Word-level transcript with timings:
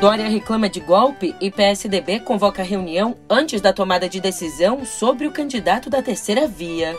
Dória 0.00 0.28
reclama 0.28 0.68
de 0.68 0.78
golpe 0.78 1.34
e 1.40 1.50
PSDB 1.50 2.20
convoca 2.20 2.62
reunião 2.62 3.16
antes 3.30 3.62
da 3.62 3.72
tomada 3.72 4.06
de 4.06 4.20
decisão 4.20 4.84
sobre 4.84 5.26
o 5.26 5.32
candidato 5.32 5.88
da 5.88 6.02
terceira 6.02 6.46
via. 6.46 6.94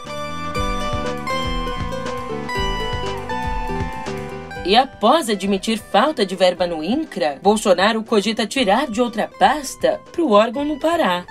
E 4.65 4.75
após 4.75 5.29
admitir 5.29 5.77
falta 5.77 6.25
de 6.25 6.35
verba 6.35 6.65
no 6.65 6.83
INCRA, 6.83 7.39
Bolsonaro 7.41 8.03
cogita 8.03 8.47
tirar 8.47 8.87
de 8.87 8.99
outra 8.99 9.29
pasta 9.39 10.01
para 10.11 10.23
o 10.23 10.31
órgão 10.31 10.65
no 10.65 10.79
Pará. 10.79 11.23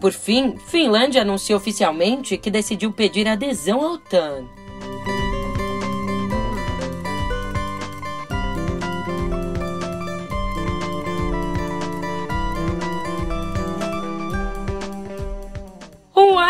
Por 0.00 0.12
fim, 0.12 0.56
Finlândia 0.56 1.20
anunciou 1.20 1.58
oficialmente 1.58 2.38
que 2.38 2.50
decidiu 2.50 2.90
pedir 2.92 3.28
adesão 3.28 3.82
à 3.82 3.92
OTAN. 3.92 4.61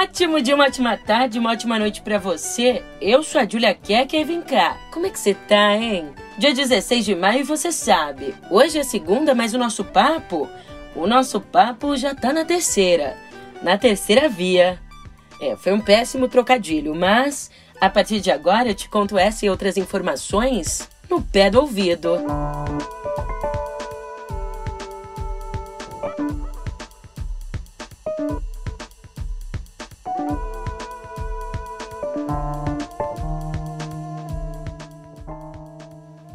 Ótimo 0.03 0.43
dia, 0.43 0.57
uma 0.57 0.65
ótima 0.65 0.97
tarde, 0.97 1.39
uma 1.39 1.53
ótima 1.53 1.79
noite 1.79 2.03
para 2.03 2.19
você. 2.19 2.83
Eu 3.01 3.23
sou 3.23 3.41
a 3.41 3.49
Julia 3.49 3.73
Keka 3.73 4.17
e 4.17 4.25
vem 4.25 4.43
cá. 4.43 4.77
Como 4.93 5.07
é 5.07 5.11
que 5.11 5.19
você 5.19 5.33
tá, 5.33 5.77
hein? 5.77 6.11
Dia 6.37 6.53
16 6.53 7.05
de 7.05 7.15
maio, 7.15 7.45
você 7.45 7.71
sabe. 7.71 8.35
Hoje 8.51 8.81
é 8.81 8.83
segunda, 8.83 9.33
mas 9.33 9.55
o 9.55 9.59
nosso 9.59 9.85
papo, 9.85 10.49
o 10.97 11.07
nosso 11.07 11.41
papo 11.41 11.97
já 11.97 12.17
tá 12.17 12.33
na 12.33 12.45
terceira. 12.45 13.17
Na 13.63 13.79
terceira 13.79 14.29
via. 14.29 14.77
É, 15.41 15.57
foi 15.57 15.73
um 15.73 15.81
péssimo 15.81 16.27
trocadilho, 16.27 16.97
mas 16.97 17.49
a 17.81 17.89
partir 17.89 18.21
de 18.21 18.31
agora 18.33 18.71
eu 18.71 18.75
te 18.75 18.89
conto 18.89 19.17
essa 19.17 19.47
e 19.47 19.51
outras 19.51 19.77
informações 19.77 20.89
no 21.09 21.23
pé 21.23 21.49
do 21.49 21.61
ouvido. 21.61 22.19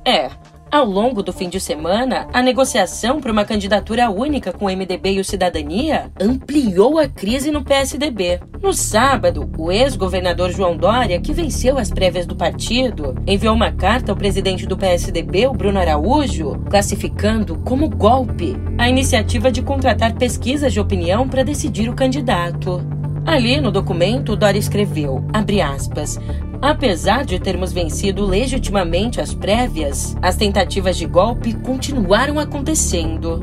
É, 0.06 0.30
ao 0.70 0.86
longo 0.86 1.24
do 1.24 1.34
fim 1.34 1.50
de 1.50 1.60
semana, 1.60 2.28
a 2.32 2.42
negociação 2.42 3.20
para 3.20 3.32
uma 3.32 3.46
candidatura 3.46 4.10
única 4.10 4.54
com 4.54 4.66
o 4.66 4.70
MDB 4.70 5.14
e 5.14 5.20
o 5.20 5.26
Cidadania 5.26 6.12
ampliou 6.20 7.00
a 7.00 7.08
crise 7.08 7.52
no 7.52 7.64
PSDB. 7.64 8.40
No 8.62 8.74
sábado, 8.74 9.50
o 9.58 9.72
ex-governador 9.72 10.52
João 10.52 10.76
Dória, 10.76 11.20
que 11.20 11.34
venceu 11.34 11.78
as 11.78 11.90
prévias 11.90 12.26
do 12.26 12.36
partido, 12.36 13.16
enviou 13.26 13.56
uma 13.56 13.72
carta 13.72 14.12
ao 14.12 14.18
presidente 14.18 14.66
do 14.66 14.78
PSDB, 14.78 15.48
o 15.48 15.54
Bruno 15.54 15.80
Araújo, 15.80 16.58
classificando 16.70 17.58
como 17.66 17.90
golpe 17.90 18.56
a 18.78 18.90
iniciativa 18.90 19.52
de 19.52 19.62
contratar 19.62 20.16
pesquisas 20.16 20.74
de 20.74 20.80
opinião 20.80 21.28
para 21.28 21.44
decidir 21.44 21.90
o 21.90 21.96
candidato. 21.96 22.97
Ali 23.28 23.62
no 23.62 23.72
documento, 23.72 24.36
Dória 24.36 24.58
escreveu, 24.58 25.24
abre 25.34 25.62
aspas, 25.62 26.18
Apesar 26.62 27.24
de 27.24 27.40
termos 27.40 27.72
vencido 27.72 28.26
legitimamente 28.26 29.22
as 29.22 29.34
prévias, 29.34 30.18
as 30.22 30.36
tentativas 30.36 30.98
de 30.98 31.06
golpe 31.06 31.54
continuaram 31.54 32.40
acontecendo. 32.40 33.42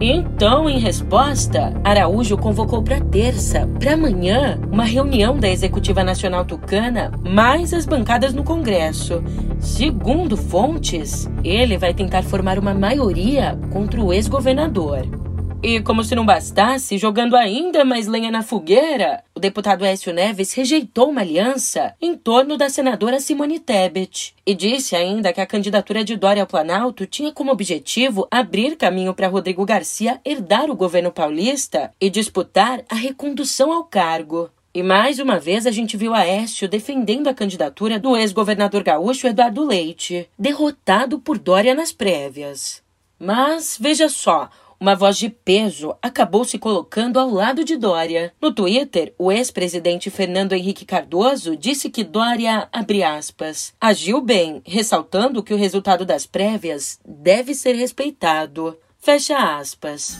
Então, 0.00 0.68
em 0.68 0.78
resposta, 0.78 1.72
Araújo 1.84 2.36
convocou 2.36 2.82
para 2.82 3.00
terça, 3.00 3.68
para 3.78 3.94
amanhã, 3.94 4.58
uma 4.70 4.84
reunião 4.84 5.38
da 5.38 5.48
Executiva 5.48 6.02
Nacional 6.02 6.44
Tucana, 6.44 7.12
mais 7.22 7.72
as 7.72 7.86
bancadas 7.86 8.34
no 8.34 8.42
Congresso. 8.42 9.22
Segundo 9.60 10.36
fontes, 10.36 11.30
ele 11.44 11.78
vai 11.78 11.94
tentar 11.94 12.22
formar 12.22 12.58
uma 12.58 12.74
maioria 12.74 13.58
contra 13.70 14.02
o 14.02 14.12
ex-governador. 14.12 15.25
E 15.62 15.80
como 15.80 16.04
se 16.04 16.14
não 16.14 16.24
bastasse, 16.24 16.98
jogando 16.98 17.34
ainda 17.34 17.84
mais 17.84 18.06
lenha 18.06 18.30
na 18.30 18.42
fogueira, 18.42 19.24
o 19.34 19.40
deputado 19.40 19.84
Écio 19.84 20.12
Neves 20.12 20.52
rejeitou 20.52 21.08
uma 21.08 21.22
aliança 21.22 21.94
em 22.00 22.14
torno 22.14 22.56
da 22.56 22.68
senadora 22.68 23.18
Simone 23.18 23.58
Tebet 23.58 24.34
e 24.46 24.54
disse 24.54 24.94
ainda 24.94 25.32
que 25.32 25.40
a 25.40 25.46
candidatura 25.46 26.04
de 26.04 26.14
Dória 26.14 26.42
ao 26.42 26.46
Planalto 26.46 27.06
tinha 27.06 27.32
como 27.32 27.50
objetivo 27.50 28.28
abrir 28.30 28.76
caminho 28.76 29.14
para 29.14 29.28
Rodrigo 29.28 29.64
Garcia 29.64 30.20
herdar 30.24 30.70
o 30.70 30.76
governo 30.76 31.10
paulista 31.10 31.90
e 32.00 32.10
disputar 32.10 32.84
a 32.88 32.94
recondução 32.94 33.72
ao 33.72 33.84
cargo. 33.84 34.50
E 34.74 34.82
mais 34.82 35.18
uma 35.18 35.38
vez 35.38 35.66
a 35.66 35.70
gente 35.70 35.96
viu 35.96 36.14
Aécio 36.14 36.68
defendendo 36.68 37.28
a 37.28 37.34
candidatura 37.34 37.98
do 37.98 38.14
ex-governador 38.14 38.82
gaúcho 38.82 39.26
Eduardo 39.26 39.64
Leite, 39.64 40.28
derrotado 40.38 41.18
por 41.18 41.38
Dória 41.38 41.74
nas 41.74 41.92
prévias. 41.92 42.84
Mas 43.18 43.78
veja 43.80 44.10
só, 44.10 44.50
uma 44.80 44.94
voz 44.94 45.16
de 45.16 45.28
peso 45.28 45.94
acabou 46.02 46.44
se 46.44 46.58
colocando 46.58 47.18
ao 47.18 47.30
lado 47.30 47.64
de 47.64 47.76
Dória. 47.76 48.32
No 48.40 48.52
Twitter, 48.52 49.14
o 49.18 49.32
ex-presidente 49.32 50.10
Fernando 50.10 50.52
Henrique 50.52 50.84
Cardoso 50.84 51.56
disse 51.56 51.90
que 51.90 52.04
Dória, 52.04 52.68
aspas, 53.16 53.74
agiu 53.80 54.20
bem, 54.20 54.62
ressaltando 54.64 55.42
que 55.42 55.54
o 55.54 55.58
resultado 55.58 56.04
das 56.04 56.26
prévias 56.26 56.98
deve 57.04 57.54
ser 57.54 57.74
respeitado. 57.74 58.76
Fecha 58.98 59.58
aspas. 59.58 60.18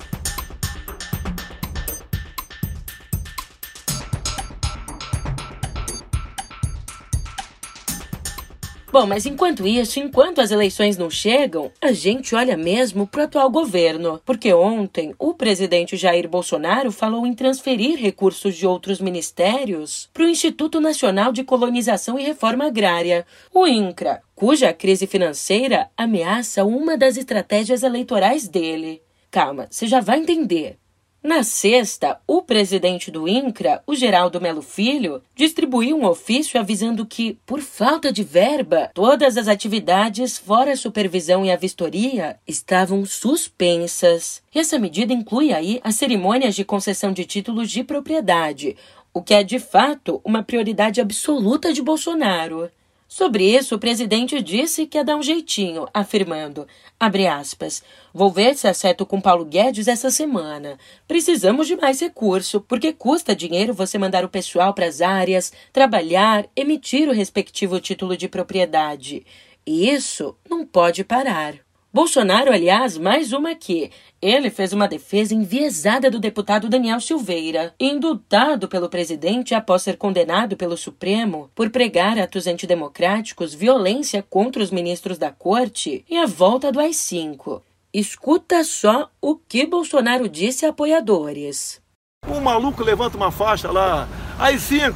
Bom, 8.99 9.05
mas 9.05 9.27
enquanto 9.27 9.69
isso, 9.69 10.01
enquanto 10.01 10.41
as 10.41 10.51
eleições 10.51 10.97
não 10.97 11.11
chegam, 11.11 11.71
a 11.83 11.93
gente 11.93 12.35
olha 12.35 12.57
mesmo 12.57 13.07
para 13.07 13.21
o 13.21 13.25
atual 13.25 13.51
governo. 13.51 14.23
Porque 14.25 14.55
ontem 14.55 15.15
o 15.19 15.35
presidente 15.35 15.99
Jair 15.99 16.27
Bolsonaro 16.27 16.91
falou 16.91 17.27
em 17.27 17.35
transferir 17.35 17.99
recursos 17.99 18.57
de 18.57 18.67
outros 18.67 18.99
ministérios 18.99 20.09
para 20.15 20.23
o 20.23 20.29
Instituto 20.31 20.81
Nacional 20.81 21.31
de 21.31 21.45
Colonização 21.45 22.19
e 22.19 22.25
Reforma 22.25 22.69
Agrária, 22.69 23.27
o 23.53 23.67
INCRA, 23.67 24.23
cuja 24.35 24.73
crise 24.73 25.07
financeira 25.07 25.91
ameaça 25.95 26.65
uma 26.65 26.97
das 26.97 27.19
estratégias 27.19 27.83
eleitorais 27.83 28.49
dele. 28.49 29.03
Calma, 29.31 29.67
você 29.71 29.87
já 29.87 30.01
vai 30.01 30.21
entender. 30.21 30.79
Na 31.27 31.43
sexta, 31.43 32.21
o 32.25 32.41
presidente 32.41 33.11
do 33.11 33.27
INCRA, 33.27 33.83
o 33.85 33.97
Geraldo 33.97 34.41
Melo 34.41 34.63
Filho, 34.63 35.21
distribuiu 35.35 35.97
um 35.97 36.07
ofício 36.07 36.61
avisando 36.61 37.05
que, 37.05 37.37
por 37.45 37.61
falta 37.61 38.13
de 38.13 38.23
verba, 38.23 38.93
todas 38.95 39.37
as 39.37 39.49
atividades 39.49 40.39
fora 40.39 40.77
supervisão 40.77 41.45
e 41.45 41.51
a 41.51 41.57
vistoria 41.57 42.39
estavam 42.47 43.05
suspensas. 43.05 44.41
Essa 44.55 44.79
medida 44.79 45.13
inclui 45.13 45.53
aí 45.53 45.81
as 45.83 45.97
cerimônias 45.97 46.55
de 46.55 46.65
concessão 46.65 47.13
de 47.13 47.25
títulos 47.25 47.73
de 47.73 47.83
propriedade, 47.83 48.77
o 49.13 49.21
que 49.21 49.35
é 49.35 49.43
de 49.43 49.59
fato 49.59 50.21
uma 50.25 50.45
prioridade 50.45 51.01
absoluta 51.01 51.73
de 51.73 51.83
Bolsonaro. 51.83 52.71
Sobre 53.09 53.45
isso, 53.57 53.77
o 53.77 53.79
presidente 53.79 54.43
disse 54.43 54.87
que 54.87 54.99
ia 54.99 55.05
dar 55.05 55.17
um 55.17 55.23
jeitinho, 55.23 55.87
afirmando, 55.95 56.67
aspas, 56.99 57.83
vou 58.13 58.31
ver 58.31 58.57
se 58.57 58.67
acerto 58.67 59.07
com 59.07 59.21
Paulo 59.21 59.45
Guedes 59.45 59.87
essa 59.87 60.11
semana. 60.11 60.77
Precisamos 61.07 61.69
de 61.69 61.77
mais 61.77 62.01
recurso, 62.01 62.61
porque 62.61 62.93
custa 62.93 63.37
dinheiro 63.37 63.73
você 63.73 63.97
mandar 63.97 64.25
o 64.25 64.29
pessoal 64.29 64.75
para 64.75 64.87
as 64.87 65.01
áreas, 65.01 65.53
trabalhar, 65.73 66.47
emitir 66.57 67.09
o 67.09 67.13
respectivo 67.13 67.79
título 67.81 68.17
de 68.17 68.29
propriedade. 68.29 69.25
E 69.65 69.89
isso 69.89 70.37
não 70.49 70.67
pode 70.67 71.05
parar. 71.05 71.66
Bolsonaro, 71.97 72.53
aliás, 72.53 72.99
mais 72.99 73.33
uma 73.33 73.53
aqui. 73.53 73.91
Ele 74.21 74.51
fez 74.51 74.75
uma 74.75 74.87
defesa 74.87 75.35
enviesada 75.35 76.11
do 76.11 76.21
deputado 76.21 76.69
Daniel 76.69 77.01
Silveira, 77.01 77.75
indultado 77.81 78.69
pelo 78.69 78.91
presidente 78.91 79.55
após 79.55 79.81
ser 79.81 79.97
condenado 79.97 80.59
pelo 80.59 80.77
Supremo 80.77 81.51
por 81.55 81.71
pregar 81.71 82.19
atos 82.19 82.47
antidemocráticos, 82.47 83.55
violência 83.55 84.23
contra 84.23 84.63
os 84.63 84.71
ministros 84.71 85.17
da 85.17 85.31
corte 85.31 86.05
e 86.07 86.19
a 86.19 86.27
volta 86.27 86.71
do 86.71 86.81
AI-5. 86.81 87.63
Escuta 87.95 88.63
só 88.63 89.09
o 89.19 89.35
que 89.35 89.65
Bolsonaro 89.65 90.29
disse 90.29 90.67
a 90.67 90.69
apoiadores. 90.69 91.81
Um 92.29 92.43
maluco 92.43 92.85
levanta 92.85 93.17
uma 93.17 93.31
faixa 93.31 93.73
lá, 93.73 94.07
AI-5. 94.39 94.93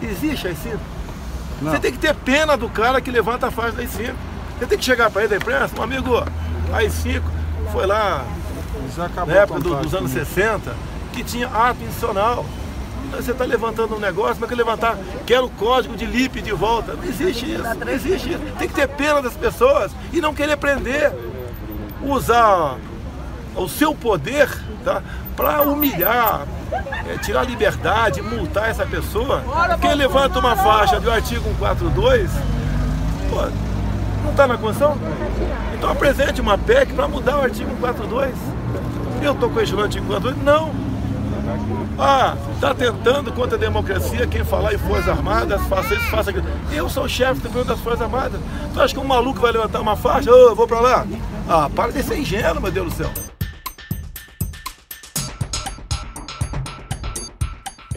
Existe 0.00 0.46
AI-5? 0.46 0.78
Você 1.62 1.80
tem 1.80 1.90
que 1.90 1.98
ter 1.98 2.14
pena 2.14 2.56
do 2.56 2.68
cara 2.70 3.00
que 3.00 3.10
levanta 3.10 3.48
a 3.48 3.50
faixa 3.50 3.72
da 3.72 3.82
AI-5. 3.82 4.37
Você 4.58 4.66
tem 4.66 4.78
que 4.78 4.84
chegar 4.84 5.10
para 5.10 5.22
ele 5.22 5.30
da 5.30 5.36
imprensa, 5.36 5.78
um 5.78 5.82
amigo, 5.82 6.22
aí 6.72 6.90
cinco, 6.90 7.30
foi 7.72 7.86
lá 7.86 8.24
na 9.26 9.32
época 9.34 9.60
do, 9.60 9.76
dos 9.76 9.94
anos 9.94 10.10
60, 10.10 10.74
que 11.12 11.22
tinha 11.22 11.46
ato 11.46 11.82
institucional. 11.82 12.44
Você 13.12 13.30
está 13.30 13.44
levantando 13.44 13.94
um 13.94 14.00
negócio, 14.00 14.36
mas 14.40 14.48
que 14.48 14.54
levantar, 14.54 14.98
quero 15.24 15.46
o 15.46 15.50
código 15.50 15.96
de 15.96 16.04
LIP 16.04 16.42
de 16.42 16.52
volta. 16.52 16.92
Não 16.92 17.04
existe 17.04 17.52
isso, 17.52 17.62
não 17.62 17.88
existe 17.92 18.30
isso. 18.32 18.40
Tem 18.58 18.68
que 18.68 18.74
ter 18.74 18.88
pena 18.88 19.22
das 19.22 19.34
pessoas 19.34 19.92
e 20.12 20.20
não 20.20 20.34
querer 20.34 20.56
prender. 20.56 21.12
Usar 22.02 22.76
o 23.56 23.68
seu 23.68 23.94
poder 23.94 24.48
tá, 24.84 25.02
para 25.36 25.62
humilhar, 25.62 26.46
é, 27.08 27.16
tirar 27.18 27.40
a 27.40 27.44
liberdade, 27.44 28.20
multar 28.20 28.70
essa 28.70 28.84
pessoa. 28.84 29.42
Quem 29.80 29.94
levanta 29.94 30.38
uma 30.38 30.56
faixa 30.56 31.00
do 31.00 31.10
artigo 31.10 31.44
142, 31.58 32.30
pô, 33.30 33.67
Não 34.28 34.32
está 34.32 34.46
na 34.46 34.58
Constituição? 34.58 34.98
Então 35.74 35.90
apresente 35.90 36.40
uma 36.40 36.58
PEC 36.58 36.92
para 36.92 37.08
mudar 37.08 37.38
o 37.38 37.40
artigo 37.40 37.70
142. 37.80 38.34
Eu 39.22 39.32
estou 39.32 39.50
questionando 39.50 39.84
o 39.84 39.86
artigo 39.86 40.06
142? 40.06 40.44
Não. 40.44 40.70
Ah, 41.98 42.36
está 42.54 42.74
tentando 42.74 43.32
contra 43.32 43.56
a 43.56 43.58
democracia, 43.58 44.26
quem 44.26 44.44
falar 44.44 44.74
em 44.74 44.78
Forças 44.78 45.08
Armadas, 45.08 45.62
faça 45.62 45.94
isso, 45.94 46.06
faça 46.08 46.30
aquilo. 46.30 46.44
Eu 46.70 46.90
sou 46.90 47.04
o 47.04 47.08
chefe 47.08 47.40
das 47.48 47.80
Forças 47.80 48.02
Armadas. 48.02 48.38
Tu 48.74 48.80
acha 48.80 48.94
que 48.94 49.00
um 49.00 49.04
maluco 49.04 49.40
vai 49.40 49.50
levantar 49.50 49.80
uma 49.80 49.96
faixa? 49.96 50.30
Oh, 50.30 50.54
vou 50.54 50.68
para 50.68 50.80
lá? 50.80 51.06
Ah, 51.48 51.70
para 51.74 51.90
de 51.90 52.02
ser 52.02 52.18
ingênuo, 52.18 52.60
meu 52.60 52.70
Deus 52.70 52.92
do 52.92 52.96
céu. 52.96 53.27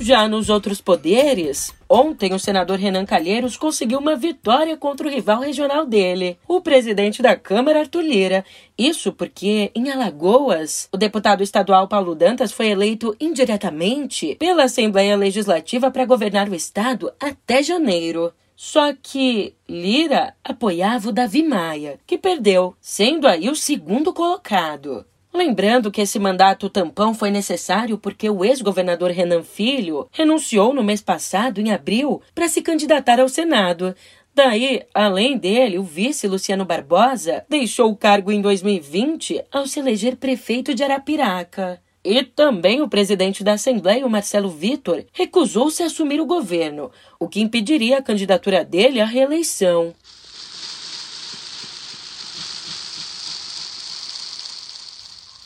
Já 0.04 0.28
nos 0.28 0.50
outros 0.50 0.82
poderes, 0.82 1.72
ontem 1.88 2.34
o 2.34 2.40
senador 2.40 2.80
Renan 2.80 3.06
Calheiros 3.06 3.56
conseguiu 3.56 4.00
uma 4.00 4.16
vitória 4.16 4.76
contra 4.76 5.08
o 5.08 5.12
rival 5.12 5.42
regional 5.42 5.86
dele, 5.86 6.40
o 6.48 6.60
presidente 6.60 7.22
da 7.22 7.36
Câmara, 7.36 7.82
Arthur 7.82 8.02
Lira. 8.02 8.44
Isso 8.76 9.14
porque, 9.14 9.70
em 9.76 9.92
Alagoas, 9.92 10.90
o 10.92 10.98
deputado 10.98 11.44
estadual 11.44 11.88
Paulo 11.88 12.16
Dantas 12.16 12.52
foi 12.52 12.70
eleito 12.70 13.16
indiretamente 13.20 14.36
pela 14.40 14.64
Assembleia 14.64 15.16
Legislativa 15.16 15.92
para 15.92 16.06
governar 16.06 16.50
o 16.50 16.56
estado 16.56 17.14
até 17.20 17.62
janeiro. 17.62 18.34
Só 18.56 18.94
que 18.94 19.54
Lira 19.70 20.34
apoiava 20.44 21.10
o 21.10 21.14
Davi 21.14 21.44
Maia, 21.44 22.00
que 22.08 22.18
perdeu, 22.18 22.76
sendo 22.82 23.28
aí 23.28 23.52
o 23.52 23.56
segundo 23.56 24.12
colocado. 24.12 25.06
Lembrando 25.34 25.90
que 25.90 26.02
esse 26.02 26.20
mandato 26.20 26.70
tampão 26.70 27.14
foi 27.14 27.32
necessário 27.32 27.98
porque 27.98 28.30
o 28.30 28.44
ex-governador 28.44 29.12
Renan 29.12 29.44
Filho 29.44 30.08
renunciou 30.12 30.74
no 30.74 30.84
mês 30.84 31.02
passado, 31.02 31.62
em 31.62 31.72
abril, 31.72 32.22
para 32.36 32.50
se 32.50 32.62
candidatar 32.62 33.20
ao 33.20 33.30
Senado. 33.30 33.96
Daí, 34.36 34.84
além 34.94 35.38
dele, 35.38 35.78
o 35.78 35.84
vice 35.84 36.28
Luciano 36.28 36.66
Barbosa 36.66 37.46
deixou 37.48 37.90
o 37.92 37.96
cargo 37.96 38.32
em 38.32 38.42
2020 38.42 39.42
ao 39.52 39.68
se 39.68 39.80
eleger 39.80 40.18
prefeito 40.18 40.74
de 40.74 40.84
Arapiraca. 40.84 41.82
E 42.04 42.24
também 42.24 42.82
o 42.82 42.90
presidente 42.90 43.44
da 43.44 43.54
Assembleia, 43.54 44.06
o 44.06 44.10
Marcelo 44.10 44.50
Vitor, 44.50 45.06
recusou-se 45.14 45.84
a 45.84 45.86
assumir 45.86 46.20
o 46.20 46.26
governo, 46.26 46.90
o 47.20 47.28
que 47.28 47.42
impediria 47.42 48.00
a 48.00 48.02
candidatura 48.02 48.66
dele 48.66 49.00
à 49.00 49.06
reeleição. 49.06 49.94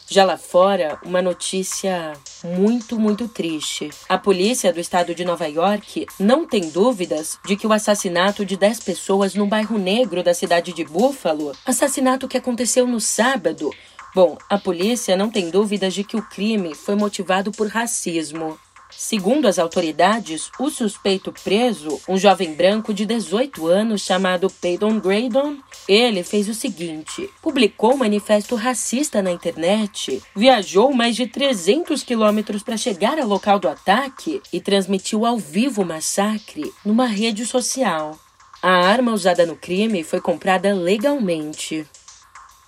Já 0.08 0.24
lá 0.24 0.38
fora, 0.38 1.00
uma 1.04 1.22
notícia 1.22 2.14
muito, 2.44 3.00
muito 3.00 3.28
triste. 3.28 3.90
A 4.08 4.18
polícia 4.18 4.72
do 4.72 4.80
estado 4.80 5.16
de 5.16 5.26
Nova 5.26 5.48
York 5.48 6.06
não 6.20 6.46
tem 6.46 6.70
dúvidas 6.70 7.40
de 7.46 7.56
que 7.56 7.66
o 7.66 7.74
assassinato 7.74 8.46
de 8.46 8.56
10 8.56 8.82
pessoas 8.82 9.34
no 9.34 9.48
bairro 9.48 9.80
negro 9.80 10.24
da 10.24 10.34
cidade 10.34 10.74
de 10.74 10.84
Buffalo, 10.84 11.54
assassinato 11.66 12.28
que 12.28 12.38
aconteceu 12.38 12.86
no 12.86 13.00
sábado, 13.00 13.72
Bom, 14.16 14.38
a 14.50 14.58
polícia 14.58 15.18
não 15.18 15.30
tem 15.30 15.50
dúvidas 15.50 15.94
de 15.94 16.02
que 16.02 16.16
o 16.16 16.22
crime 16.22 16.74
foi 16.74 16.96
motivado 16.96 17.52
por 17.52 17.68
racismo. 17.68 18.58
Segundo 18.98 19.48
as 19.48 19.60
autoridades, 19.60 20.50
o 20.58 20.70
suspeito 20.70 21.34
preso, 21.44 22.00
um 22.08 22.18
jovem 22.18 22.54
branco 22.54 22.94
de 22.94 23.06
18 23.06 23.68
anos 23.68 24.02
chamado 24.02 24.50
Peyton 24.50 25.00
Graydon, 25.00 25.58
ele 25.88 26.24
fez 26.24 26.48
o 26.48 26.54
seguinte: 26.54 27.30
publicou 27.42 27.94
um 27.94 27.98
manifesto 27.98 28.56
racista 28.56 29.22
na 29.22 29.32
internet, 29.32 30.22
viajou 30.34 30.94
mais 30.94 31.16
de 31.16 31.28
300 31.28 32.04
quilômetros 32.04 32.64
para 32.64 32.78
chegar 32.78 33.20
ao 33.20 33.28
local 33.28 33.60
do 33.60 33.68
ataque 33.68 34.42
e 34.52 34.62
transmitiu 34.62 35.26
ao 35.26 35.38
vivo 35.38 35.82
o 35.82 35.86
massacre 35.86 36.72
numa 36.84 37.06
rede 37.06 37.46
social. 37.46 38.18
A 38.62 38.72
arma 38.72 39.12
usada 39.12 39.46
no 39.46 39.56
crime 39.56 40.04
foi 40.04 40.22
comprada 40.22 40.74
legalmente. 40.74 41.86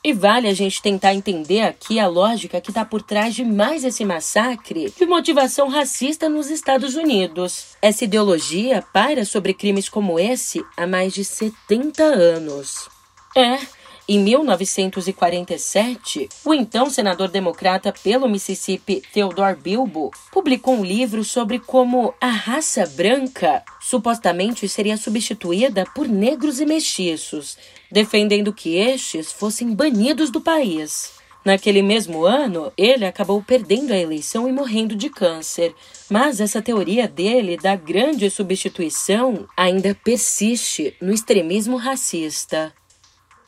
E 0.08 0.14
vale 0.14 0.48
a 0.48 0.54
gente 0.54 0.82
tentar 0.82 1.14
entender 1.14 1.60
aqui 1.60 2.00
a 2.00 2.08
lógica 2.08 2.62
que 2.62 2.72
está 2.72 2.86
por 2.86 3.02
trás 3.02 3.36
de 3.36 3.44
mais 3.44 3.84
esse 3.84 4.06
massacre 4.06 4.90
de 4.98 5.06
motivação 5.06 5.68
racista 5.68 6.30
nos 6.30 6.50
Estados 6.50 6.96
Unidos. 6.96 7.76
Essa 7.82 8.06
ideologia 8.06 8.82
paira 8.94 9.26
sobre 9.26 9.54
crimes 9.54 9.90
como 9.90 10.18
esse 10.18 10.64
há 10.78 10.88
mais 10.88 11.14
de 11.14 11.26
70 11.26 12.02
anos. 12.04 12.88
É, 13.36 13.60
em 14.10 14.20
1947, 14.20 16.30
o 16.46 16.54
então 16.54 16.90
senador 16.90 17.28
democrata 17.28 17.92
pelo 17.92 18.30
Mississippi, 18.30 19.04
Theodore 19.14 19.58
Bilbo, 19.58 20.12
publicou 20.32 20.76
um 20.76 20.86
livro 20.86 21.26
sobre 21.26 21.60
como 21.60 22.14
a 22.22 22.30
raça 22.30 22.90
branca 22.96 23.62
supostamente 23.82 24.66
seria 24.70 24.96
substituída 24.96 25.86
por 25.94 26.08
negros 26.08 26.62
e 26.62 26.66
mestiços, 26.66 27.58
defendendo 27.92 28.54
que 28.54 28.78
estes 28.78 29.30
fossem 29.30 29.76
banidos 29.76 30.30
do 30.30 30.40
país. 30.40 31.18
Naquele 31.44 31.82
mesmo 31.82 32.26
ano, 32.26 32.72
ele 32.78 33.06
acabou 33.06 33.42
perdendo 33.42 33.94
a 33.94 33.98
eleição 33.98 34.50
e 34.50 34.52
morrendo 34.52 34.98
de 34.98 35.10
câncer. 35.10 35.74
Mas 36.10 36.42
essa 36.42 36.62
teoria 36.62 37.08
dele 37.08 37.56
da 37.56 37.74
grande 37.74 38.30
substituição 38.30 39.48
ainda 39.56 39.96
persiste 39.96 40.94
no 41.02 41.14
extremismo 41.14 41.78
racista. 41.78 42.74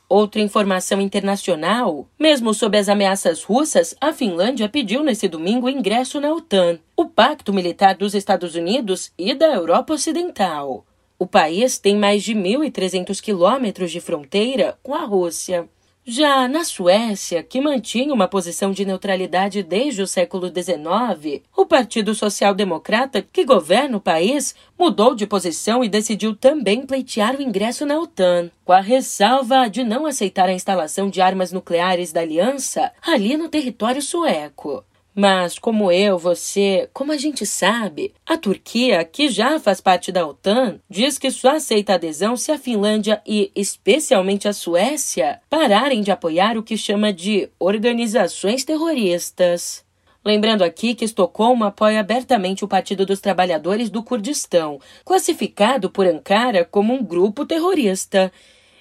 Outra 0.10 0.42
informação 0.42 1.00
internacional: 1.00 2.08
mesmo 2.18 2.52
sob 2.52 2.76
as 2.76 2.90
ameaças 2.90 3.44
russas, 3.44 3.96
a 4.02 4.12
Finlândia 4.12 4.68
pediu 4.68 5.04
nesse 5.04 5.28
domingo 5.28 5.70
ingresso 5.70 6.20
na 6.20 6.34
OTAN, 6.34 6.80
o 6.98 7.06
pacto 7.06 7.54
militar 7.54 7.96
dos 7.96 8.16
Estados 8.16 8.56
Unidos 8.56 9.12
e 9.16 9.36
da 9.36 9.54
Europa 9.54 9.94
Ocidental. 9.94 10.84
O 11.20 11.28
país 11.28 11.78
tem 11.78 11.96
mais 11.96 12.24
de 12.24 12.34
1.300 12.34 13.22
quilômetros 13.22 13.92
de 13.92 14.02
fronteira 14.02 14.80
com 14.82 14.96
a 14.96 15.06
Rússia. 15.06 15.70
Já 16.12 16.48
na 16.48 16.64
Suécia, 16.64 17.44
que 17.44 17.62
mantinha 17.62 18.12
uma 18.12 18.28
posição 18.28 18.72
de 18.72 18.84
neutralidade 18.84 19.62
desde 19.62 20.02
o 20.02 20.08
século 20.08 20.48
XIX, 20.48 21.44
o 21.56 21.68
Partido 21.68 22.16
Social 22.16 22.56
Democrata, 22.56 23.22
que 23.22 23.46
governa 23.46 23.96
o 23.96 24.02
país, 24.02 24.56
mudou 24.76 25.14
de 25.14 25.28
posição 25.28 25.84
e 25.84 25.88
decidiu 25.88 26.36
também 26.36 26.84
pleitear 26.84 27.36
o 27.36 27.44
ingresso 27.44 27.86
na 27.86 28.00
OTAN, 28.00 28.50
com 28.66 28.74
a 28.74 28.80
ressalva 28.80 29.70
de 29.70 29.84
não 29.84 30.08
aceitar 30.08 30.50
a 30.50 30.54
instalação 30.54 31.12
de 31.12 31.22
armas 31.22 31.52
nucleares 31.52 32.12
da 32.12 32.22
aliança 32.22 32.92
ali 33.04 33.38
no 33.38 33.48
território 33.48 34.02
sueco. 34.02 34.84
Mas, 35.22 35.60
como 35.60 35.92
eu, 35.92 36.18
você, 36.18 36.90
como 36.94 37.12
a 37.12 37.18
gente 37.18 37.46
sabe, 37.46 38.14
a 38.26 38.38
Turquia, 38.38 39.04
que 39.04 39.28
já 39.28 39.60
faz 39.60 39.82
parte 39.82 40.14
da 40.14 40.26
OTAN, 40.26 40.80
diz 40.90 41.20
que 41.20 41.30
só 41.30 41.58
aceita 41.58 41.96
adesão 41.96 42.38
se 42.38 42.54
a 42.54 42.58
Finlândia 42.58 43.22
e, 43.28 43.52
especialmente, 43.54 44.48
a 44.48 44.54
Suécia 44.54 45.42
pararem 45.50 46.02
de 46.02 46.10
apoiar 46.10 46.58
o 46.58 46.64
que 46.64 46.78
chama 46.78 47.12
de 47.12 47.50
organizações 47.60 48.64
terroristas. 48.64 49.84
Lembrando 50.24 50.64
aqui 50.64 50.96
que 50.96 51.04
Estocolmo 51.04 51.66
apoia 51.66 52.00
abertamente 52.00 52.64
o 52.64 52.68
Partido 52.70 53.06
dos 53.06 53.20
Trabalhadores 53.20 53.90
do 53.90 54.02
Kurdistão, 54.02 54.80
classificado 55.04 55.90
por 55.90 56.08
Ankara 56.08 56.64
como 56.64 56.94
um 56.94 57.04
grupo 57.04 57.46
terrorista. 57.46 58.32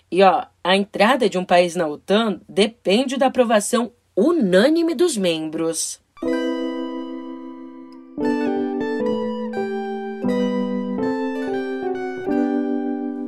E 0.08 0.22
ó, 0.22 0.44
a 0.62 0.76
entrada 0.76 1.28
de 1.28 1.36
um 1.36 1.44
país 1.44 1.74
na 1.74 1.88
OTAN 1.88 2.40
depende 2.48 3.16
da 3.16 3.26
aprovação 3.26 3.90
unânime 4.16 4.94
dos 4.94 5.16
membros. 5.16 6.00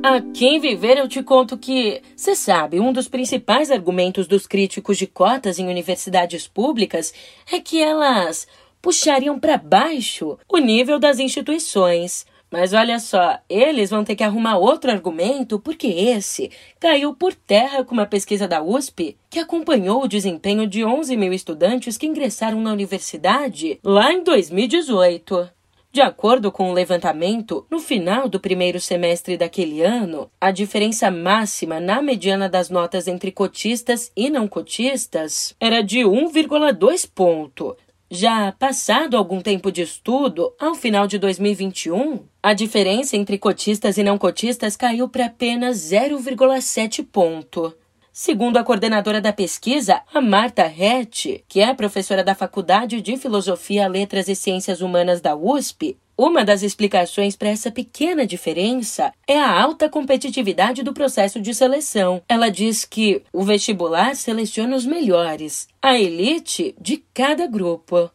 A 0.03 0.19
quem 0.19 0.59
viver 0.59 0.97
eu 0.97 1.07
te 1.07 1.21
conto 1.21 1.55
que, 1.55 2.01
você 2.15 2.35
sabe, 2.35 2.79
um 2.79 2.91
dos 2.91 3.07
principais 3.07 3.69
argumentos 3.69 4.25
dos 4.25 4.47
críticos 4.47 4.97
de 4.97 5.05
cotas 5.05 5.59
em 5.59 5.67
universidades 5.67 6.47
públicas 6.47 7.13
é 7.51 7.59
que 7.59 7.79
elas 7.79 8.47
puxariam 8.81 9.39
para 9.39 9.57
baixo 9.57 10.39
o 10.49 10.57
nível 10.57 10.97
das 10.97 11.19
instituições. 11.19 12.25
Mas 12.49 12.73
olha 12.73 12.99
só, 12.99 13.37
eles 13.47 13.91
vão 13.91 14.03
ter 14.03 14.15
que 14.15 14.23
arrumar 14.23 14.57
outro 14.57 14.89
argumento, 14.89 15.59
porque 15.59 15.87
esse 15.87 16.49
caiu 16.79 17.13
por 17.13 17.35
terra 17.35 17.83
com 17.85 17.93
uma 17.93 18.07
pesquisa 18.07 18.47
da 18.47 18.61
USP 18.61 19.15
que 19.29 19.37
acompanhou 19.37 20.03
o 20.03 20.07
desempenho 20.07 20.65
de 20.65 20.83
11 20.83 21.15
mil 21.15 21.31
estudantes 21.31 21.95
que 21.95 22.07
ingressaram 22.07 22.59
na 22.59 22.73
universidade 22.73 23.79
lá 23.83 24.11
em 24.11 24.23
2018. 24.23 25.60
De 25.93 25.99
acordo 25.99 26.53
com 26.53 26.71
o 26.71 26.73
levantamento, 26.73 27.65
no 27.69 27.77
final 27.77 28.29
do 28.29 28.39
primeiro 28.39 28.79
semestre 28.79 29.35
daquele 29.35 29.81
ano, 29.81 30.31
a 30.39 30.49
diferença 30.49 31.11
máxima 31.11 31.81
na 31.81 32.01
mediana 32.01 32.47
das 32.47 32.69
notas 32.69 33.09
entre 33.09 33.29
cotistas 33.29 34.09
e 34.15 34.29
não 34.29 34.47
cotistas 34.47 35.53
era 35.59 35.83
de 35.83 35.99
1,2 35.99 37.09
ponto, 37.13 37.75
já 38.09 38.53
passado 38.53 39.17
algum 39.17 39.41
tempo 39.41 39.71
de 39.71 39.81
estudo, 39.81 40.53
ao 40.59 40.75
final 40.75 41.07
de 41.07 41.17
2021, 41.17 42.19
a 42.43 42.53
diferença 42.53 43.15
entre 43.15 43.37
cotistas 43.37 43.97
e 43.97 44.03
não 44.03 44.17
cotistas 44.17 44.77
caiu 44.77 45.07
para 45.07 45.27
apenas 45.27 45.77
0,7 45.77 47.05
ponto. 47.09 47.73
Segundo 48.13 48.57
a 48.57 48.63
coordenadora 48.63 49.21
da 49.21 49.31
pesquisa, 49.31 50.01
a 50.13 50.19
Marta 50.19 50.67
Rett, 50.67 51.45
que 51.47 51.61
é 51.61 51.73
professora 51.73 52.21
da 52.21 52.35
Faculdade 52.35 52.99
de 53.01 53.15
Filosofia, 53.15 53.87
Letras 53.87 54.27
e 54.27 54.35
Ciências 54.35 54.81
Humanas 54.81 55.21
da 55.21 55.33
USP, 55.33 55.97
Uma 56.17 56.45
das 56.45 56.61
explicações 56.61 57.35
para 57.35 57.49
essa 57.49 57.71
pequena 57.71 58.27
diferença 58.27 59.11
é 59.27 59.39
a 59.39 59.59
alta 59.59 59.89
competitividade 59.89 60.83
do 60.83 60.93
processo 60.93 61.41
de 61.41 61.51
seleção. 61.51 62.21
Ela 62.29 62.51
diz 62.51 62.85
que 62.85 63.23
o 63.33 63.43
vestibular 63.43 64.15
seleciona 64.15 64.75
os 64.75 64.85
melhores, 64.85 65.67
a 65.81 65.97
elite 65.97 66.75
de 66.79 67.03
cada 67.11 67.47
grupo. 67.47 68.11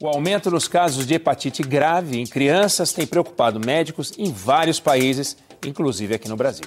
O 0.00 0.08
aumento 0.08 0.50
nos 0.50 0.68
casos 0.68 1.06
de 1.06 1.14
hepatite 1.14 1.62
grave 1.62 2.18
em 2.18 2.26
crianças 2.26 2.92
tem 2.92 3.06
preocupado 3.06 3.58
médicos 3.58 4.12
em 4.16 4.30
vários 4.30 4.80
países, 4.80 5.36
inclusive 5.68 6.14
aqui 6.14 6.28
no 6.28 6.36
Brasil. 6.36 6.66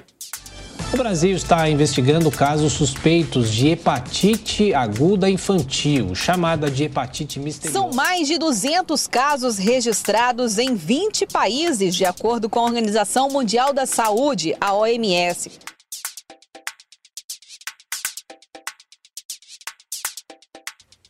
O 0.91 0.97
Brasil 0.97 1.35
está 1.35 1.69
investigando 1.69 2.31
casos 2.31 2.73
suspeitos 2.73 3.51
de 3.51 3.67
hepatite 3.67 4.73
aguda 4.73 5.29
infantil, 5.29 6.15
chamada 6.15 6.69
de 6.69 6.85
hepatite 6.85 7.39
misteriosa. 7.39 7.79
São 7.79 7.93
mais 7.93 8.27
de 8.27 8.39
200 8.39 9.05
casos 9.05 9.59
registrados 9.59 10.57
em 10.57 10.73
20 10.73 11.27
países, 11.27 11.95
de 11.95 12.05
acordo 12.05 12.49
com 12.49 12.59
a 12.59 12.63
Organização 12.63 13.29
Mundial 13.29 13.71
da 13.71 13.85
Saúde, 13.85 14.55
a 14.59 14.73
OMS. 14.73 15.51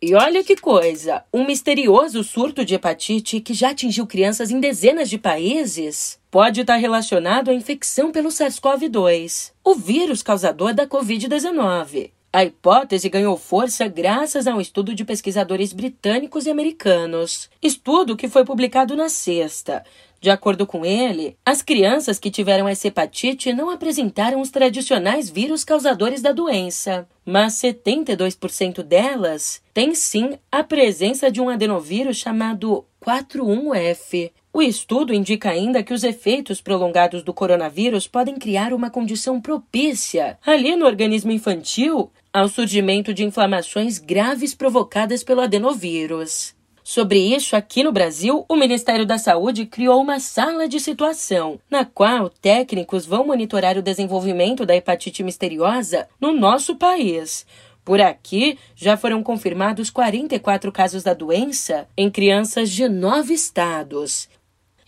E 0.02 0.14
olha 0.14 0.44
que 0.44 0.58
coisa! 0.58 1.24
Um 1.34 1.46
misterioso 1.46 2.22
surto 2.22 2.66
de 2.66 2.76
hepatite 2.76 3.40
que 3.40 3.54
já 3.54 3.70
atingiu 3.70 4.06
crianças 4.06 4.52
em 4.52 4.60
dezenas 4.60 5.10
de 5.10 5.18
países 5.18 6.19
pode 6.32 6.62
estar 6.62 6.76
relacionado 6.76 7.50
à 7.50 7.54
infecção 7.54 8.12
pelo 8.12 8.30
SARS-CoV-2, 8.30 9.52
o 9.64 9.76
vírus 9.76 10.22
causador 10.22 10.74
da 10.74 10.86
Covid-19. 10.86 12.12
A 12.32 12.46
hipótese 12.46 13.10
ganhou 13.10 13.36
força 13.36 13.88
graças 13.88 14.46
a 14.46 14.54
um 14.54 14.62
estudo 14.62 14.94
de 14.94 15.04
pesquisadores 15.04 15.74
britânicos 15.74 16.46
e 16.46 16.52
americanos. 16.52 17.50
Estudo 17.60 18.16
que 18.16 18.28
foi 18.28 18.46
publicado 18.46 18.96
na 18.96 19.10
sexta. 19.10 19.84
De 20.22 20.30
acordo 20.30 20.68
com 20.68 20.86
ele, 20.86 21.38
as 21.46 21.62
crianças 21.62 22.20
que 22.20 22.30
tiveram 22.30 22.68
essa 22.68 22.88
hepatite 22.88 23.54
não 23.54 23.70
apresentaram 23.70 24.42
os 24.42 24.50
tradicionais 24.50 25.30
vírus 25.30 25.64
causadores 25.64 26.22
da 26.22 26.34
doença, 26.34 27.08
mas 27.26 27.54
72% 27.54 28.84
delas 28.84 29.62
têm 29.74 29.96
sim 29.96 30.38
a 30.52 30.62
presença 30.62 31.32
de 31.32 31.40
um 31.40 31.48
adenovírus 31.48 32.18
chamado 32.18 32.86
41F. 33.02 34.32
O 34.52 34.62
estudo 34.62 35.14
indica 35.14 35.52
ainda 35.52 35.84
que 35.84 35.94
os 35.94 36.04
efeitos 36.04 36.60
prolongados 36.60 37.24
do 37.24 37.34
coronavírus 37.34 38.08
podem 38.08 38.36
criar 38.36 38.74
uma 38.74 38.90
condição 38.90 39.40
propícia 39.40 40.38
ali 40.46 40.76
no 40.76 40.86
organismo 40.86 41.32
infantil 41.32 42.12
ao 42.34 42.50
surgimento 42.50 43.14
de 43.14 43.24
inflamações 43.24 44.00
graves 44.00 44.54
provocadas 44.54 45.24
pelo 45.24 45.42
adenovírus. 45.42 46.59
Sobre 46.92 47.20
isso, 47.20 47.56
aqui 47.56 47.84
no 47.84 47.92
Brasil, 47.92 48.44
o 48.50 48.56
Ministério 48.56 49.06
da 49.06 49.20
Saúde 49.20 49.68
criou 49.68 50.02
uma 50.02 50.20
sala 50.20 50.68
de 50.68 50.80
situação, 50.80 51.60
na 51.70 51.86
qual 51.86 52.30
técnicos 52.30 53.06
vão 53.06 53.28
monitorar 53.28 53.78
o 53.78 53.82
desenvolvimento 53.84 54.66
da 54.66 54.76
hepatite 54.76 55.22
misteriosa 55.22 56.08
no 56.20 56.34
nosso 56.34 56.76
país. 56.78 57.46
Por 57.86 58.02
aqui, 58.02 58.58
já 58.76 58.98
foram 58.98 59.22
confirmados 59.22 59.92
44 59.92 60.72
casos 60.72 61.04
da 61.04 61.14
doença 61.14 61.88
em 61.96 62.10
crianças 62.10 62.72
de 62.72 62.90
nove 62.90 63.36
estados. 63.36 64.28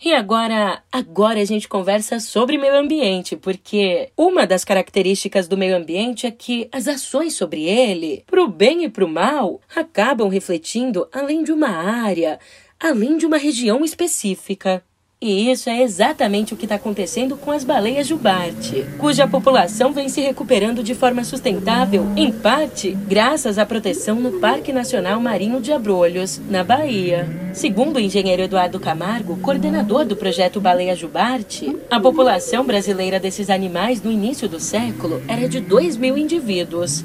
E 0.04 0.12
agora, 0.12 0.82
agora 0.90 1.40
a 1.40 1.44
gente 1.44 1.68
conversa 1.68 2.18
sobre 2.18 2.58
meio 2.58 2.74
ambiente, 2.74 3.36
porque 3.36 4.10
uma 4.16 4.44
das 4.44 4.64
características 4.64 5.46
do 5.46 5.56
meio 5.56 5.76
ambiente 5.76 6.26
é 6.26 6.30
que 6.32 6.68
as 6.72 6.88
ações 6.88 7.34
sobre 7.34 7.62
ele, 7.62 8.24
pro 8.26 8.48
bem 8.48 8.82
e 8.82 8.88
pro 8.88 9.06
mal, 9.06 9.60
acabam 9.72 10.28
refletindo 10.28 11.06
além 11.12 11.44
de 11.44 11.52
uma 11.52 11.68
área, 11.68 12.40
além 12.80 13.16
de 13.16 13.26
uma 13.26 13.36
região 13.36 13.84
específica. 13.84 14.82
E 15.22 15.48
isso 15.52 15.70
é 15.70 15.80
exatamente 15.80 16.52
o 16.52 16.56
que 16.56 16.64
está 16.64 16.74
acontecendo 16.74 17.36
com 17.36 17.52
as 17.52 17.62
baleias 17.62 18.08
jubarte, 18.08 18.84
cuja 18.98 19.24
população 19.24 19.92
vem 19.92 20.08
se 20.08 20.20
recuperando 20.20 20.82
de 20.82 20.96
forma 20.96 21.22
sustentável, 21.22 22.04
em 22.16 22.32
parte 22.32 22.90
graças 23.06 23.56
à 23.56 23.64
proteção 23.64 24.16
no 24.16 24.40
Parque 24.40 24.72
Nacional 24.72 25.20
Marinho 25.20 25.60
de 25.60 25.72
Abrolhos, 25.72 26.40
na 26.50 26.64
Bahia. 26.64 27.30
Segundo 27.52 27.98
o 27.98 28.00
engenheiro 28.00 28.42
Eduardo 28.42 28.80
Camargo, 28.80 29.36
coordenador 29.36 30.04
do 30.04 30.16
projeto 30.16 30.60
Baleia 30.60 30.96
Jubarte, 30.96 31.72
a 31.88 32.00
população 32.00 32.64
brasileira 32.64 33.20
desses 33.20 33.48
animais 33.48 34.02
no 34.02 34.10
início 34.10 34.48
do 34.48 34.58
século 34.58 35.22
era 35.28 35.48
de 35.48 35.60
2 35.60 35.98
mil 35.98 36.18
indivíduos. 36.18 37.04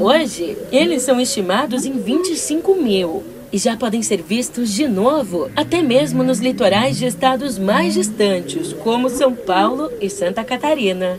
Hoje, 0.00 0.56
eles 0.72 1.02
são 1.02 1.20
estimados 1.20 1.84
em 1.84 1.92
25 1.92 2.74
mil 2.76 3.22
e 3.52 3.58
já 3.58 3.76
podem 3.76 4.02
ser 4.02 4.22
vistos 4.22 4.72
de 4.72 4.86
novo, 4.86 5.50
até 5.56 5.82
mesmo 5.82 6.22
nos 6.22 6.38
litorais 6.38 6.96
de 6.96 7.06
estados 7.06 7.58
mais 7.58 7.94
distantes, 7.94 8.72
como 8.72 9.08
São 9.08 9.34
Paulo 9.34 9.90
e 10.00 10.08
Santa 10.08 10.44
Catarina. 10.44 11.18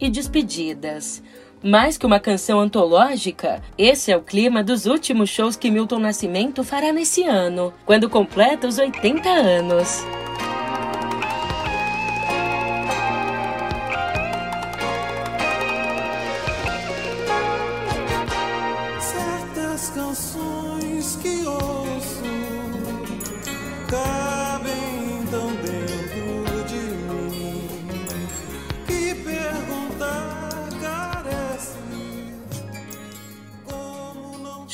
E 0.00 0.08
despedidas. 0.08 1.22
Mais 1.62 1.96
que 1.98 2.06
uma 2.06 2.20
canção 2.20 2.60
antológica, 2.60 3.62
esse 3.76 4.12
é 4.12 4.16
o 4.16 4.22
clima 4.22 4.62
dos 4.62 4.86
últimos 4.86 5.30
shows 5.30 5.56
que 5.56 5.70
Milton 5.70 5.98
Nascimento 5.98 6.62
fará 6.62 6.92
nesse 6.92 7.24
ano, 7.24 7.72
quando 7.84 8.08
completa 8.08 8.68
os 8.68 8.78
80 8.78 9.28
anos. 9.28 10.04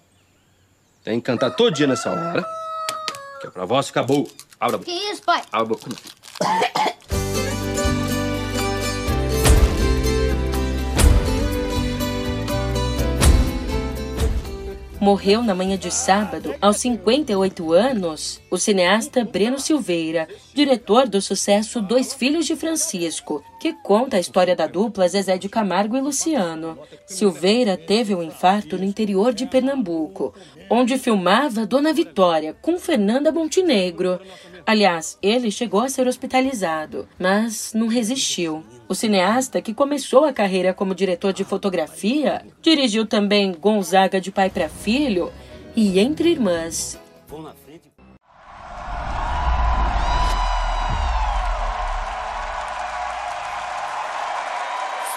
Tem 1.04 1.20
que 1.20 1.26
cantar 1.26 1.52
todo 1.52 1.76
dia 1.76 1.86
nessa 1.86 2.10
hora. 2.10 2.46
Que 3.42 3.48
é 3.48 3.50
pra 3.50 3.66
voz 3.66 3.88
ficar 3.88 4.04
boa. 4.04 4.26
Abra 4.58 4.78
a 4.78 4.80
boca. 4.80 4.90
Que 4.90 4.98
isso, 5.12 5.24
pai? 5.24 5.42
Abra 5.52 5.76
a 5.76 5.78
boca. 5.78 6.73
Morreu 15.04 15.44
na 15.44 15.54
manhã 15.54 15.78
de 15.78 15.92
sábado, 15.92 16.56
aos 16.62 16.78
58 16.78 17.74
anos, 17.74 18.42
o 18.50 18.58
cineasta 18.58 19.26
Breno 19.26 19.60
Silveira, 19.60 20.30
diretor 20.54 21.10
do 21.10 21.22
sucesso 21.22 21.82
Dois 21.82 22.14
Filhos 22.14 22.46
de 22.46 22.56
Francisco, 22.56 23.44
que 23.60 23.74
conta 23.84 24.16
a 24.16 24.20
história 24.22 24.56
da 24.56 24.66
dupla 24.66 25.06
Zezé 25.10 25.38
de 25.38 25.50
Camargo 25.50 25.98
e 25.98 26.00
Luciano. 26.00 26.80
Silveira 27.06 27.76
teve 27.76 28.16
um 28.16 28.24
infarto 28.24 28.78
no 28.78 28.86
interior 28.86 29.34
de 29.34 29.46
Pernambuco, 29.46 30.34
onde 30.70 30.98
filmava 30.98 31.66
Dona 31.66 31.92
Vitória 31.92 32.56
com 32.62 32.80
Fernanda 32.80 33.30
Montenegro. 33.30 34.22
Aliás, 34.66 35.18
ele 35.22 35.52
chegou 35.52 35.82
a 35.82 35.90
ser 35.90 36.08
hospitalizado, 36.08 37.10
mas 37.20 37.74
não 37.74 37.88
resistiu. 37.88 38.64
O 38.94 38.96
cineasta, 38.96 39.60
que 39.60 39.74
começou 39.74 40.24
a 40.24 40.32
carreira 40.32 40.72
como 40.72 40.94
diretor 40.94 41.34
de 41.34 41.44
fotografia, 41.44 42.46
dirigiu 42.62 43.08
também 43.08 43.52
Gonzaga 43.52 44.22
de 44.22 44.32
Pai 44.32 44.52
para 44.52 44.70
Filho 44.70 45.34
e 45.76 46.00
Entre 46.00 46.30
Irmãs. 46.30 47.02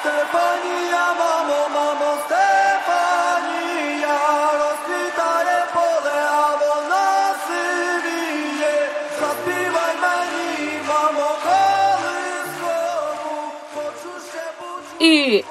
Stefania, 0.01 1.15
vamos, 1.19 1.73
vamos, 1.75 2.56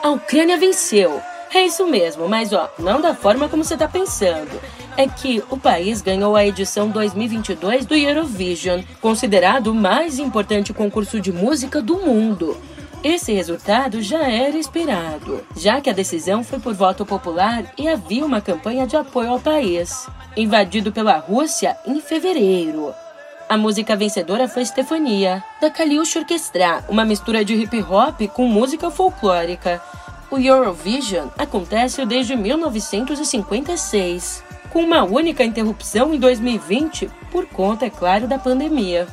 A 0.02 0.10
Ucrânia 0.10 0.58
venceu. 0.58 1.22
É 1.54 1.66
isso 1.66 1.88
mesmo, 1.88 2.28
mas 2.28 2.52
ó, 2.52 2.70
não 2.78 3.00
da 3.00 3.16
forma 3.16 3.48
como 3.48 3.64
você 3.64 3.78
tá 3.78 3.88
pensando. 3.88 4.60
É 4.98 5.08
que 5.08 5.44
o 5.50 5.58
país 5.58 6.02
ganhou 6.02 6.36
a 6.36 6.46
edição 6.46 6.90
2022 6.90 7.86
do 7.86 7.96
Eurovision, 7.96 8.82
considerado 9.02 9.68
o 9.68 9.76
mais 9.76 10.20
importante 10.20 10.74
concurso 10.74 11.20
de 11.20 11.32
música 11.32 11.82
do 11.82 11.98
mundo. 11.98 12.58
Esse 13.04 13.32
resultado 13.34 14.02
já 14.02 14.28
era 14.28 14.58
esperado, 14.58 15.46
já 15.56 15.80
que 15.80 15.90
a 15.90 15.94
decisão 15.94 16.44
foi 16.44 16.60
por 16.60 16.74
voto 16.74 17.06
popular 17.06 17.72
e 17.78 17.88
havia 17.88 18.26
uma 18.26 18.42
campanha 18.42 18.88
de 18.88 18.98
apoio 18.98 19.30
ao 19.30 19.40
país, 19.40 20.08
invadido 20.36 20.92
pela 20.92 21.18
Rússia 21.18 21.78
em 21.86 22.02
fevereiro. 22.02 22.94
A 23.48 23.58
música 23.58 23.96
vencedora 23.96 24.48
foi 24.48 24.66
Stefania, 24.66 25.44
da 25.62 25.70
Kaliush 25.70 26.18
Orquestra, 26.18 26.84
uma 26.90 27.06
mistura 27.06 27.46
de 27.46 27.54
hip 27.54 27.80
hop 27.84 28.22
com 28.34 28.48
música 28.48 28.90
folclórica. 28.90 29.80
O 30.32 30.40
Eurovision 30.40 31.28
acontece 31.38 32.04
desde 32.08 32.36
1956, 32.36 34.44
com 34.72 34.80
uma 34.80 35.04
única 35.04 35.44
interrupção 35.44 36.12
em 36.12 36.20
2020 36.20 37.08
por 37.32 37.46
conta, 37.46 37.86
é 37.86 37.90
claro, 37.92 38.28
da 38.28 38.40
pandemia. 38.40 39.08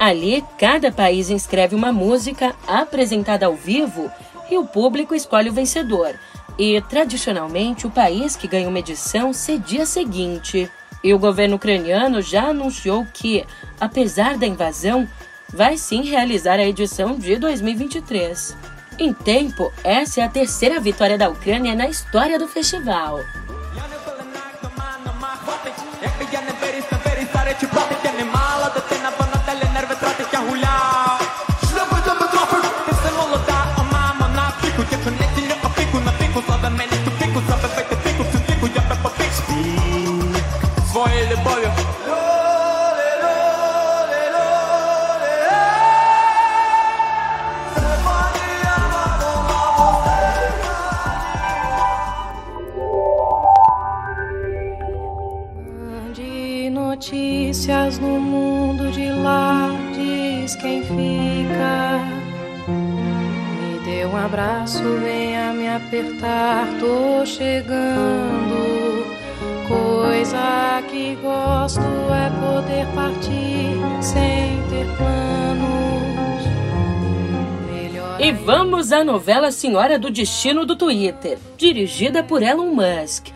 Ali, 0.00 0.44
cada 0.58 0.90
país 0.90 1.30
inscreve 1.30 1.76
uma 1.76 1.92
música 1.92 2.56
apresentada 2.66 3.46
ao 3.46 3.54
vivo 3.54 4.10
e 4.50 4.58
o 4.58 4.66
público 4.66 5.14
escolhe 5.14 5.48
o 5.48 5.52
vencedor. 5.52 6.18
E, 6.58 6.80
tradicionalmente, 6.82 7.86
o 7.86 7.90
país 7.90 8.34
que 8.34 8.48
ganha 8.48 8.68
uma 8.68 8.80
edição 8.80 9.32
cedia 9.32 9.84
a 9.84 9.86
seguinte. 9.86 10.68
E 11.06 11.14
o 11.14 11.20
governo 11.20 11.54
ucraniano 11.54 12.20
já 12.20 12.48
anunciou 12.48 13.06
que, 13.14 13.44
apesar 13.80 14.36
da 14.36 14.44
invasão, 14.44 15.08
vai 15.48 15.78
sim 15.78 16.02
realizar 16.02 16.54
a 16.58 16.66
edição 16.66 17.16
de 17.16 17.36
2023. 17.36 18.56
Em 18.98 19.12
tempo, 19.12 19.72
essa 19.84 20.20
é 20.20 20.24
a 20.24 20.28
terceira 20.28 20.80
vitória 20.80 21.16
da 21.16 21.28
Ucrânia 21.28 21.76
na 21.76 21.88
história 21.88 22.40
do 22.40 22.48
festival. 22.48 23.20
Apertar, 65.96 66.68
tô 66.78 67.24
chegando. 67.24 69.06
Coisa 69.66 70.82
que 70.88 71.16
gosto 71.16 71.80
é 71.80 72.30
poder 72.40 72.86
partir 72.94 73.76
sem 74.02 74.62
ter 74.68 74.86
planos. 74.96 75.66
E 78.18 78.32
vamos 78.32 78.92
à 78.92 79.02
novela 79.04 79.50
Senhora 79.50 79.98
do 79.98 80.10
Destino 80.10 80.64
do 80.64 80.76
Twitter, 80.76 81.38
dirigida 81.56 82.22
por 82.22 82.42
Elon 82.42 82.74
Musk. 82.74 83.28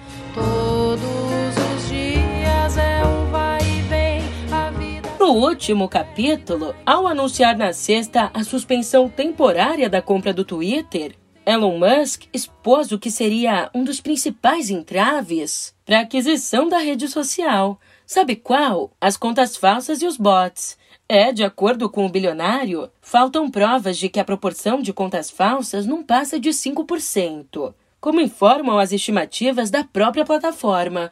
No 5.18 5.36
último 5.36 5.88
capítulo, 5.88 6.74
ao 6.84 7.06
anunciar 7.06 7.56
na 7.56 7.72
sexta 7.72 8.30
a 8.34 8.42
suspensão 8.42 9.08
temporária 9.08 9.88
da 9.88 10.02
compra 10.02 10.32
do 10.32 10.44
Twitter, 10.44 11.14
Elon 11.46 11.78
Musk 11.78 12.24
expôs 12.32 12.92
o 12.92 12.98
que 12.98 13.10
seria 13.10 13.70
um 13.74 13.82
dos 13.82 14.00
principais 14.00 14.70
entraves 14.70 15.74
para 15.86 15.98
a 15.98 16.02
aquisição 16.02 16.68
da 16.68 16.78
rede 16.78 17.08
social. 17.08 17.80
Sabe 18.06 18.36
qual? 18.36 18.90
As 19.00 19.16
contas 19.16 19.56
falsas 19.56 20.02
e 20.02 20.06
os 20.06 20.16
bots. 20.16 20.76
É, 21.08 21.32
de 21.32 21.42
acordo 21.42 21.88
com 21.88 22.06
o 22.06 22.08
bilionário, 22.08 22.90
faltam 23.00 23.50
provas 23.50 23.98
de 23.98 24.08
que 24.08 24.20
a 24.20 24.24
proporção 24.24 24.80
de 24.80 24.92
contas 24.92 25.30
falsas 25.30 25.86
não 25.86 26.04
passa 26.04 26.38
de 26.38 26.50
5%, 26.50 27.74
como 28.00 28.20
informam 28.20 28.78
as 28.78 28.92
estimativas 28.92 29.70
da 29.70 29.82
própria 29.82 30.24
plataforma. 30.24 31.10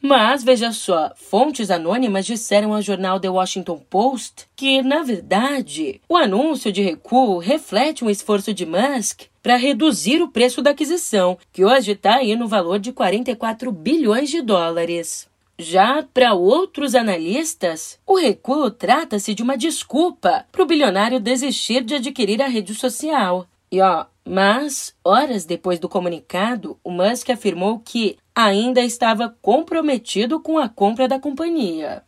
Mas 0.00 0.44
veja 0.44 0.70
só, 0.72 1.10
fontes 1.16 1.70
anônimas 1.70 2.24
disseram 2.24 2.72
ao 2.72 2.80
jornal 2.80 3.18
The 3.18 3.28
Washington 3.28 3.82
Post 3.90 4.46
que, 4.54 4.80
na 4.80 5.02
verdade, 5.02 6.00
o 6.08 6.16
anúncio 6.16 6.70
de 6.70 6.82
recuo 6.82 7.38
reflete 7.38 8.04
um 8.04 8.10
esforço 8.10 8.54
de 8.54 8.64
Musk 8.64 9.22
para 9.42 9.56
reduzir 9.56 10.22
o 10.22 10.28
preço 10.28 10.62
da 10.62 10.70
aquisição, 10.70 11.36
que 11.52 11.64
hoje 11.64 11.92
está 11.92 12.16
aí 12.16 12.36
no 12.36 12.46
valor 12.46 12.78
de 12.78 12.92
44 12.92 13.72
bilhões 13.72 14.30
de 14.30 14.40
dólares. 14.40 15.28
Já 15.58 16.04
para 16.14 16.34
outros 16.34 16.94
analistas, 16.94 17.98
o 18.06 18.16
recuo 18.16 18.70
trata-se 18.70 19.34
de 19.34 19.42
uma 19.42 19.56
desculpa 19.56 20.44
para 20.52 20.62
o 20.62 20.66
bilionário 20.66 21.18
desistir 21.18 21.82
de 21.82 21.96
adquirir 21.96 22.40
a 22.40 22.46
rede 22.46 22.72
social. 22.74 23.44
E 23.70 23.80
ó, 23.80 24.06
mas, 24.28 24.94
horas 25.02 25.44
depois 25.44 25.78
do 25.78 25.88
comunicado, 25.88 26.78
o 26.84 26.90
Musk 26.90 27.30
afirmou 27.30 27.78
que 27.78 28.18
ainda 28.34 28.80
estava 28.82 29.34
comprometido 29.40 30.40
com 30.40 30.58
a 30.58 30.68
compra 30.68 31.08
da 31.08 31.18
companhia. 31.18 32.04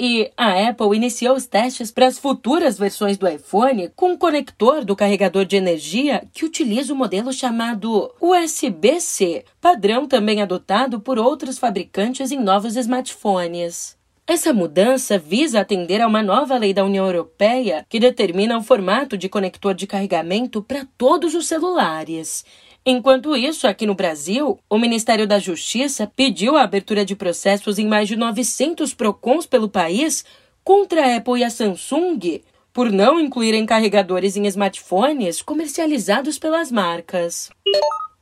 E 0.00 0.32
a 0.36 0.68
Apple 0.68 0.96
iniciou 0.96 1.36
os 1.36 1.46
testes 1.46 1.92
para 1.92 2.08
as 2.08 2.18
futuras 2.18 2.76
versões 2.76 3.16
do 3.16 3.28
iPhone 3.28 3.88
com 3.94 4.12
um 4.12 4.16
conector 4.16 4.84
do 4.84 4.96
carregador 4.96 5.44
de 5.44 5.54
energia 5.54 6.26
que 6.32 6.44
utiliza 6.44 6.92
o 6.92 6.96
modelo 6.96 7.32
chamado 7.32 8.12
USB-C, 8.20 9.44
padrão 9.60 10.08
também 10.08 10.42
adotado 10.42 10.98
por 10.98 11.20
outros 11.20 11.56
fabricantes 11.56 12.32
em 12.32 12.40
novos 12.40 12.74
smartphones. 12.74 13.96
Essa 14.32 14.50
mudança 14.50 15.18
visa 15.18 15.60
atender 15.60 16.00
a 16.00 16.06
uma 16.06 16.22
nova 16.22 16.56
lei 16.56 16.72
da 16.72 16.82
União 16.82 17.04
Europeia 17.04 17.84
que 17.86 18.00
determina 18.00 18.56
o 18.56 18.62
formato 18.62 19.14
de 19.14 19.28
conector 19.28 19.74
de 19.74 19.86
carregamento 19.86 20.62
para 20.62 20.86
todos 20.96 21.34
os 21.34 21.46
celulares. 21.46 22.42
Enquanto 22.82 23.36
isso, 23.36 23.68
aqui 23.68 23.84
no 23.84 23.94
Brasil, 23.94 24.58
o 24.70 24.78
Ministério 24.78 25.26
da 25.26 25.38
Justiça 25.38 26.10
pediu 26.16 26.56
a 26.56 26.62
abertura 26.62 27.04
de 27.04 27.14
processos 27.14 27.78
em 27.78 27.86
mais 27.86 28.08
de 28.08 28.16
900 28.16 28.94
PROCONs 28.94 29.44
pelo 29.44 29.68
país 29.68 30.24
contra 30.64 31.04
a 31.04 31.16
Apple 31.18 31.40
e 31.40 31.44
a 31.44 31.50
Samsung 31.50 32.40
por 32.72 32.90
não 32.90 33.20
incluírem 33.20 33.66
carregadores 33.66 34.34
em 34.34 34.46
smartphones 34.46 35.42
comercializados 35.42 36.38
pelas 36.38 36.72
marcas. 36.72 37.50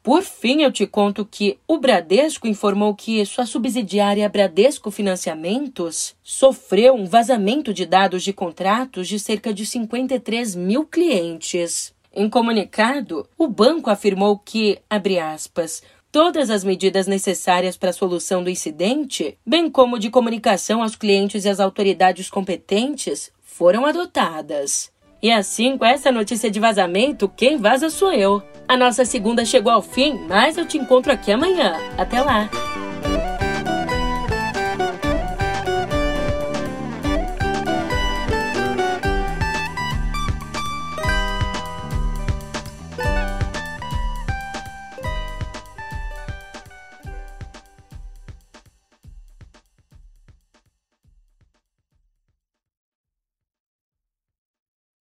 Por 0.02 0.22
fim, 0.22 0.62
eu 0.62 0.72
te 0.72 0.86
conto 0.86 1.26
que 1.26 1.58
o 1.68 1.76
Bradesco 1.76 2.46
informou 2.46 2.94
que 2.94 3.24
sua 3.26 3.44
subsidiária 3.44 4.28
Bradesco 4.30 4.90
Financiamentos 4.90 6.16
sofreu 6.22 6.94
um 6.94 7.04
vazamento 7.04 7.74
de 7.74 7.84
dados 7.84 8.22
de 8.22 8.32
contratos 8.32 9.06
de 9.06 9.18
cerca 9.18 9.52
de 9.52 9.66
53 9.66 10.54
mil 10.54 10.86
clientes. 10.86 11.94
Em 12.14 12.30
comunicado, 12.30 13.28
o 13.36 13.46
banco 13.46 13.90
afirmou 13.90 14.38
que, 14.38 14.78
abre 14.88 15.18
aspas, 15.18 15.82
todas 16.10 16.48
as 16.48 16.64
medidas 16.64 17.06
necessárias 17.06 17.76
para 17.76 17.90
a 17.90 17.92
solução 17.92 18.42
do 18.42 18.48
incidente, 18.48 19.36
bem 19.44 19.70
como 19.70 19.98
de 19.98 20.08
comunicação 20.08 20.82
aos 20.82 20.96
clientes 20.96 21.44
e 21.44 21.48
às 21.50 21.60
autoridades 21.60 22.30
competentes, 22.30 23.30
foram 23.42 23.84
adotadas. 23.84 24.90
E 25.22 25.30
assim, 25.30 25.76
com 25.76 25.84
essa 25.84 26.10
notícia 26.10 26.50
de 26.50 26.58
vazamento, 26.58 27.30
quem 27.36 27.56
vaza 27.56 27.90
sou 27.90 28.12
eu. 28.12 28.42
A 28.66 28.76
nossa 28.76 29.04
segunda 29.04 29.44
chegou 29.44 29.72
ao 29.72 29.82
fim, 29.82 30.18
mas 30.28 30.56
eu 30.56 30.66
te 30.66 30.78
encontro 30.78 31.12
aqui 31.12 31.30
amanhã. 31.30 31.76
Até 31.98 32.20
lá! 32.22 32.48